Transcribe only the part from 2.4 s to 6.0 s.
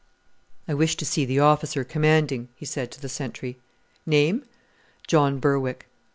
he said to the sentry. "Name?" "John Berwick."